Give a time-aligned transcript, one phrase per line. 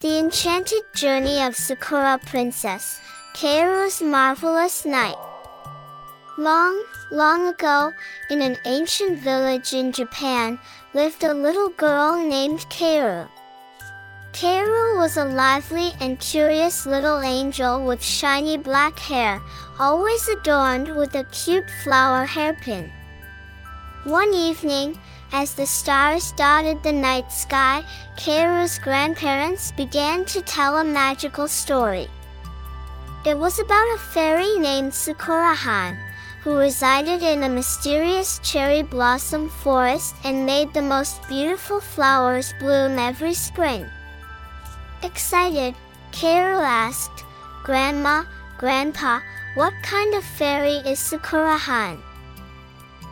[0.00, 3.02] The Enchanted Journey of Sakura Princess,
[3.34, 5.18] Kaoru's Marvelous Night.
[6.38, 7.92] Long, long ago,
[8.30, 10.58] in an ancient village in Japan,
[10.94, 13.28] lived a little girl named Kaoru.
[14.32, 19.38] Kaoru was a lively and curious little angel with shiny black hair,
[19.78, 22.90] always adorned with a cute flower hairpin.
[24.04, 24.98] One evening,
[25.32, 27.84] as the stars dotted the night sky,
[28.16, 32.08] Kaoru's grandparents began to tell a magical story.
[33.24, 35.96] It was about a fairy named Sakura-Han,
[36.42, 42.98] who resided in a mysterious cherry blossom forest and made the most beautiful flowers bloom
[42.98, 43.86] every spring.
[45.02, 45.74] Excited,
[46.12, 47.24] Kaoru asked,
[47.62, 48.24] Grandma,
[48.58, 49.20] Grandpa,
[49.54, 52.02] what kind of fairy is Sakura-Han?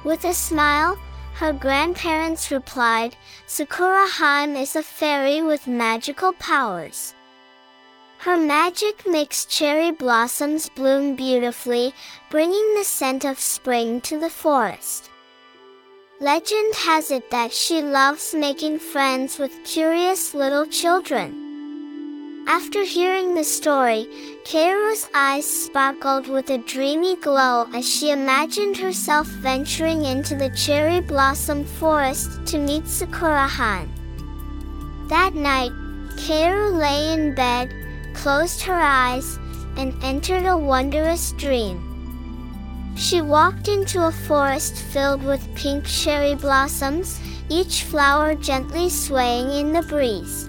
[0.05, 0.99] With a smile,
[1.39, 3.15] her grandparents replied,
[3.47, 7.15] Sakura-Han is a fairy with magical powers.
[8.19, 11.95] Her magic makes cherry blossoms bloom beautifully,
[12.29, 15.11] bringing the scent of spring to the forest.
[16.19, 21.48] Legend has it that she loves making friends with curious little children.
[22.49, 24.09] After hearing the story,
[24.43, 31.03] Kaoru's eyes sparkled with a dreamy glow as she imagined herself venturing into the cherry
[31.03, 33.93] blossom forest to meet Sakura-Han.
[35.11, 35.73] That night,
[36.17, 37.71] Kaoru lay in bed,
[38.15, 39.39] closed her eyes,
[39.77, 41.85] and entered a wondrous dream.
[42.97, 49.75] She walked into a forest filled with pink cherry blossoms, each flower gently swaying in
[49.75, 50.49] the breeze.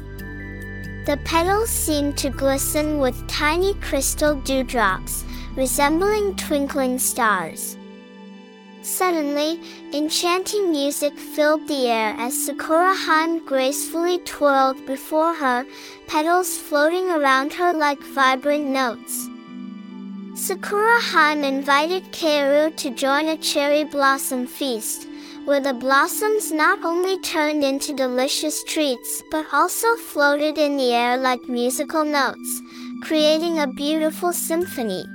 [1.10, 7.76] The petals seemed to glisten with tiny crystal dewdrops, resembling twinkling stars.
[8.84, 9.60] Suddenly,
[9.92, 15.66] enchanting music filled the air as Sakura-Han gracefully twirled before her,
[16.06, 19.28] petals floating around her like vibrant notes.
[20.36, 25.08] Sakura-Han invited Kaoru to join a cherry blossom feast,
[25.45, 31.17] where the blossoms not only turned into delicious treats but also floated in the air
[31.17, 32.61] like musical notes,
[33.01, 35.05] creating a beautiful symphony.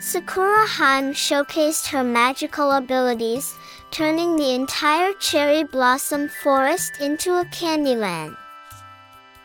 [0.00, 3.54] Sakura-Han showcased her magical abilities,
[3.90, 8.34] turning the entire cherry blossom forest into a candyland.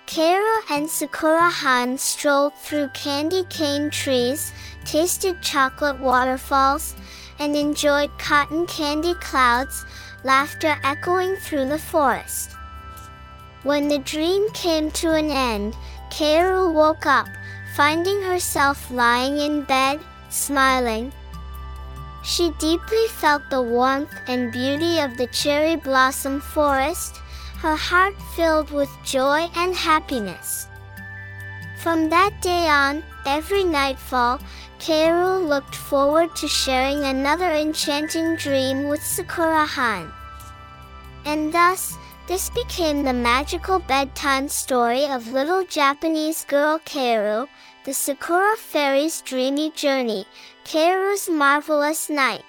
[0.08, 4.54] Kaoru and Sakura-Han strolled through candy cane trees,
[4.86, 6.96] tasted chocolate waterfalls,
[7.40, 9.86] and enjoyed cotton candy clouds,
[10.24, 12.56] laughter echoing through the forest.
[13.64, 15.76] When the dream came to an end,
[16.12, 17.28] Kaoru woke up,
[17.76, 21.12] finding herself lying in bed, smiling.
[22.24, 27.18] She deeply felt the warmth and beauty of the cherry blossom forest,
[27.60, 30.68] her heart filled with joy and happiness.
[31.78, 34.40] From that day on, every nightfall,
[34.80, 40.12] Kaoru looked forward to sharing another enchanting dream with Sakura-Han.
[41.26, 41.98] And thus,
[42.28, 47.48] this became the magical bedtime story of little Japanese girl Kaoru,
[47.84, 50.26] the Sakura Fairy's dreamy journey,
[50.64, 52.44] Kaoru's marvelous night.